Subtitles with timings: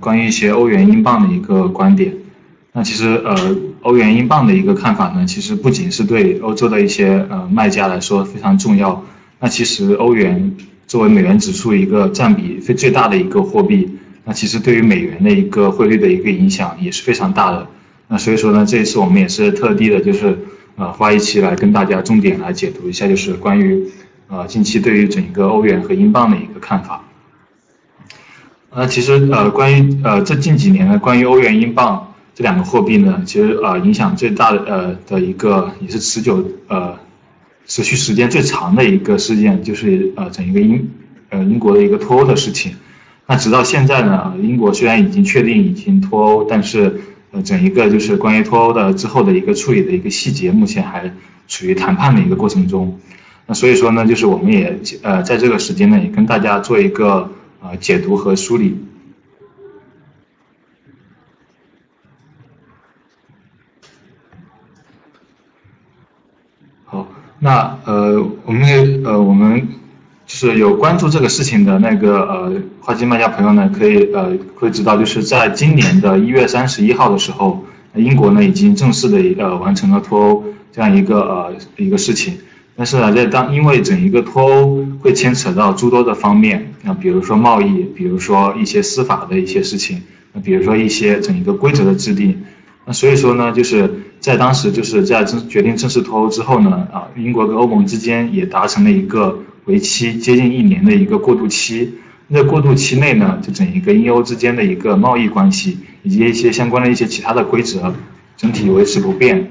[0.00, 2.12] 关于一些欧元、英镑的一个观点。
[2.72, 9.04] 那其实呃欧元、英镑的一个看法呢，其实不仅是对欧洲的一些呃卖家来说非常重要。
[9.40, 10.54] 那其实欧元
[10.86, 13.88] 作为美元指数一个占比非最大的一个货币，
[14.24, 17.66] 那其实对于美元的一个汇率的一个影响也是非常大的。
[18.06, 20.38] 那所以说呢，这一次我们也是特地的，就是
[20.76, 23.84] 呃花一期来跟大家重点来解读一下，就是关于
[24.28, 27.02] 呃近期对于整个欧元和英镑的一个看法。
[28.74, 36.98] 那其实呃关于呃这近几年呢，关于欧元、英镑这两个货币呢，其实呃影响最大的呃的一个也是持久呃。
[37.66, 40.90] 持续时间最长的一个事件就是呃整一个英
[41.28, 42.72] 呃英国的一个脱欧的事情。
[43.28, 51.08] 那直到现在呢，英国虽然已经确定已经脱欧，但是呃整一个就是关于脱欧的之后的一个处理的一个细节，目前还
[51.46, 52.98] 处于谈判的一个过程中。
[53.46, 57.30] 那所以说呢，就是我们也呃在这个时间呢，也跟大家做一个
[57.60, 58.78] 呃解读和梳理。
[66.84, 67.06] 好
[67.38, 69.68] 那呃，我们呃，我们
[70.26, 77.64] 就是有关注这个事情的那个呃，花季卖家朋友呢，可以呃会知道，就是在今年的一月三十一号的时候，
[77.94, 82.38] 英国呢已经正式的呃完成了脱欧这样一个呃一个事情。
[82.80, 90.00] 但是呢，在当因为整一个脱欧会牵扯到诸多的方面，那比如说贸易，比如说一些司法的一些事情，
[90.32, 92.34] 那比如说一些整一个规则的制定。
[92.86, 93.86] 那所以说呢，就是
[94.18, 101.92] 在当时就是在正决定正式脱欧之后呢，啊，英国跟欧盟之间也达成了一个为期接近一年的一个过渡期。
[102.28, 107.94] 那过渡期内呢，就整一个英欧之间的一个贸易关系以及一些相关的一些其他的规则，
[108.38, 109.46] 整体维持不变。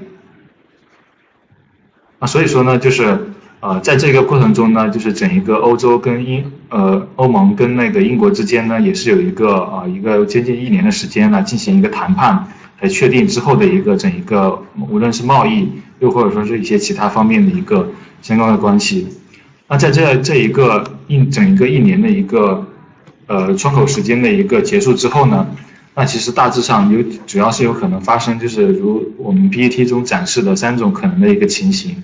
[2.20, 3.18] 啊，所以说呢，就是
[3.58, 12.46] 呃，在这个过程中呢，就是整一个欧洲跟英呃欧盟跟那个英国之间呢，也是有一个啊一个接近一年的时间来进行一个谈判。
[12.82, 15.68] 来确定之后的一个整一个，无论是贸易，
[15.98, 17.86] 又或者说是一些其他方面的一个
[18.22, 19.06] 相关的关系。
[19.68, 22.66] 那在这这一个一整一个一年的一个
[23.26, 25.46] 呃窗口时间的一个结束之后呢，
[25.94, 31.96] 那其实大致上有主要是有可能发生，就是如我们 PPT 中展示的三种可能的一个情形。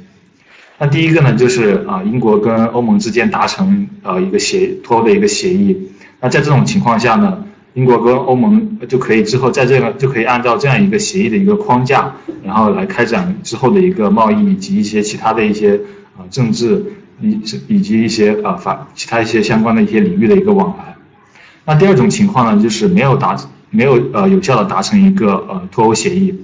[0.78, 5.88] 那第一个呢，就是啊英国跟欧盟之间达成呃一个协脱欧的一个协议。
[6.20, 7.42] 那在这种情况下呢？
[7.74, 12.10] 英国跟欧盟就可以之后在这个就可以按照这样一个协议的一个框架，
[12.42, 15.78] 然后来开展之后的一个贸易以及一些其他的一些
[16.16, 16.82] 啊政治
[17.20, 20.96] 以以及一些啊法其他一些相关的一些领域的一个往来。
[21.66, 26.34] 那第二种情况呢，就是没有达成没有呃有效的达成一个呃脱欧协议。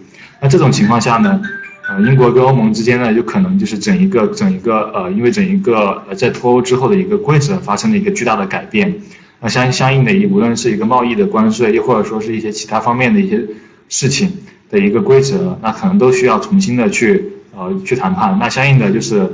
[0.40, 1.40] 那这种情况下呢，
[1.88, 8.94] 呃英国跟欧盟之间呢，就可能就是整一个整一个呃因为整一个呃在脱欧之后的一个规则发生了一个巨大的改变。
[9.40, 13.44] 那相相应的，一无论是一个贸易的关税，又或者说是一些其他方面的一些
[13.88, 14.30] 事情
[14.70, 17.24] 的一个规则，那可能都需要重新的去
[17.56, 18.38] 呃去谈判。
[18.38, 19.28] 那相应的就是，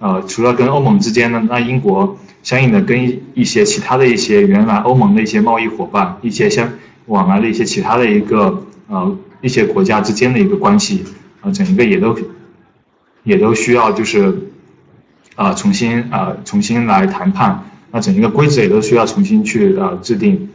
[0.00, 6.68] 呃，除了跟欧盟之间呢，那英国相应的跟一些其他的一些原来欧盟的一些贸易伙伴，一些相
[7.06, 11.04] 往来的一些其他的一个呃一些国家之间的一个关系，
[11.40, 12.16] 啊，整一个也都
[13.24, 14.34] 也都需要就是
[15.34, 17.62] 啊重新啊重新来谈判。
[17.90, 20.48] 那整一个规则也都需要重新去呃制定，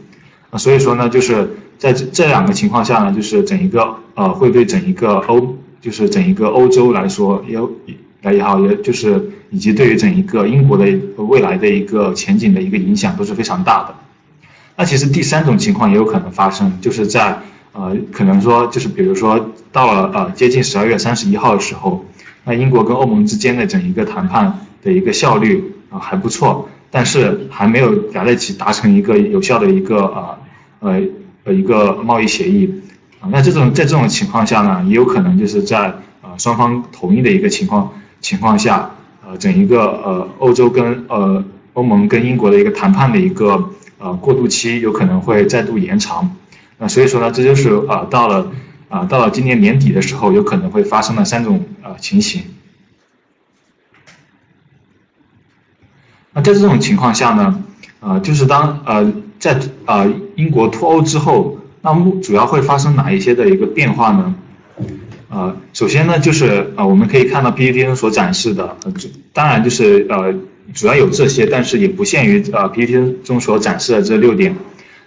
[0.50, 7.58] 啊，所以说呢，就是在这这两个情况下呢，就是整一个呃会对整一个欧，就是整一个欧洲来说，也
[8.20, 10.84] 来也好，也就是以及对于整一个英国的
[11.16, 13.94] 未来的一个前景的一个影响都是非常大的。
[14.80, 17.38] 那其实第三种情况也有可能发生，就是在
[17.72, 22.02] 呃可能说就是比如说到了呃接近十二月三十一号的时候，
[22.44, 26.66] 那英国跟欧盟之间的整一个谈判的一个效率啊还不错。
[26.90, 30.38] 但是还没有俩在一起达成一个有效的一个呃
[30.80, 31.00] 呃
[31.44, 32.82] 呃一个贸易协议
[33.20, 37.92] 啊，那这种在这种情况下呢，也有可能就是在呃双方同意的一个情况
[38.22, 38.90] 情况下，
[39.24, 43.62] 呃整一个呃欧洲跟呃欧盟跟英国的一个谈判的一个
[44.00, 46.36] 呃过渡期有可能会再度延长，
[46.78, 48.50] 那所以说呢，这就是呃到了
[48.88, 52.42] 啊到了今年年底的时候，有可能会发生的三种呃情形。
[56.32, 57.62] 那在这种情况下呢，
[58.00, 64.34] 呃，就是当呃在呃英国脱欧之后，那么主要会发生哪一些的一个变化呢？
[65.28, 68.76] 呃，首先呢，就是呃我们可以看到 PPT 中所展示的，
[69.32, 70.34] 当然就是呃
[70.74, 74.54] 主要有这些，但是也不限于呃 PPT 中所展示的这六点。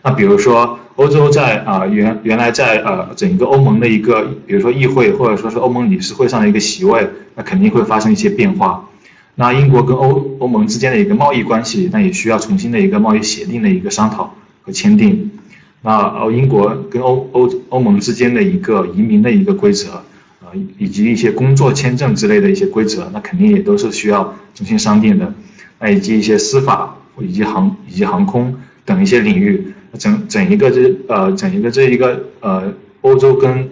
[0.03, 8.89] 那比如说欧洲在啊原原来在呃整个欧盟的一个，比如说议会或者说是欧盟理事会上的一个席位，那肯定会发生一些变化。
[9.35, 15.31] 那英国跟欧欧盟之间的一个贸易关系，那也需要重新的一个贸易协定的一个商讨和签订。
[15.81, 19.93] 那英国跟欧欧欧盟之间的一个移民的一个规则，
[20.41, 25.33] 啊，以及一些工作签证之类的一些规则，那肯定也都是需要重新商定的。
[25.83, 33.69] 那以及一些司法以及航以及航空等一些领域，整整一个这呃整一个这一个呃欧洲跟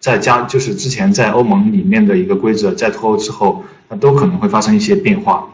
[0.00, 5.46] 在加就是之前在欧盟里面的一个规则在脱欧之后，那都可能会发生一些变化。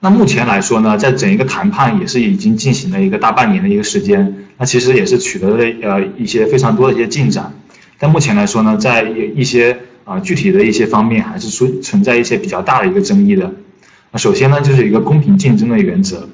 [0.00, 7.52] 那目前来说呢，在整一个谈判也是已经进行了一个大半年的一个时间，那其实也是取得了呃一些非常多的一些进展。
[7.98, 13.52] 但目前来说呢，在一些啊具体的一些方面还是存存在一些比较大的一个争议的。
[14.10, 16.28] 那首先呢，就是一个公平竞争的原则，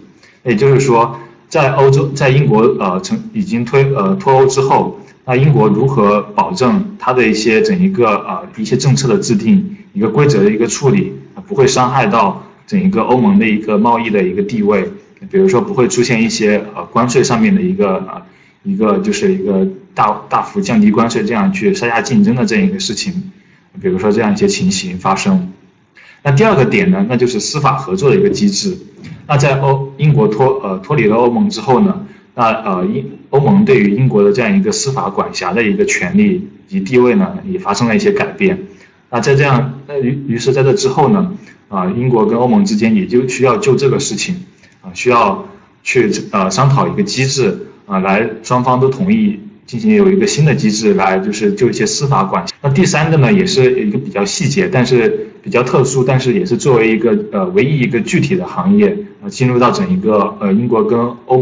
[0.45, 1.19] 也就是说，
[1.49, 11.13] 在欧洲在英国呃成已经推呃脱欧之后，那英国如何保证它的一些整一个呃一些政策的制定，一个规则的一个处理
[11.47, 12.43] 不会伤害到。
[12.69, 14.87] 整一个欧盟的一个贸易的一个地位，
[15.31, 18.21] 比如说不会出现一些呃关税上面的一个呃
[18.63, 23.15] 一个就是一个大大幅降低关税这样去杀价竞争的这样一个事情，
[23.81, 25.53] 比如说这样一些情形发生。
[26.23, 28.77] 那第二个点呢，那就是司法合作的一个机制。
[29.27, 38.59] 那在欧英国脱呃脱离了欧盟之后呢，那呃英欧盟对于英国的这样一个司法管辖的一个权利以及地位呢，也发生了一些改变。
[39.11, 41.33] 那在这样那于于是在这之后呢？
[41.69, 44.35] 啊，英国跟欧盟之间也就需要就这个事情，
[44.81, 45.47] 啊，需要
[45.83, 49.39] 去呃商讨一个机制啊，来双方都同意
[49.69, 52.55] 进行有一个新的机制来就是就一些司法管辖。
[52.63, 61.37] 那第三个呢，也是一个比较细节，但是比较特殊，但是也是作为一个呃唯一一个具体的行业啊，进入到整一个呃英国跟欧。